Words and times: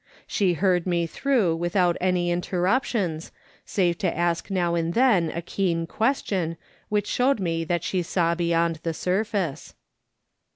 She 0.25 0.53
heard 0.53 0.87
me 0.87 1.07
tlirough 1.07 1.55
without 1.55 1.95
many 2.01 2.31
interruptions, 2.31 3.31
save 3.65 3.99
to 3.99 4.11
ask 4.17 4.49
now 4.49 4.73
and 4.73 4.95
then 4.95 5.29
a 5.29 5.43
keen 5.43 5.85
question, 5.85 6.57
which 6.89 7.05
showed 7.05 7.39
me 7.39 7.63
that 7.65 7.83
she 7.83 8.01
saw 8.01 8.33
beyond 8.33 8.77
the 8.77 8.95
surface. 8.95 9.75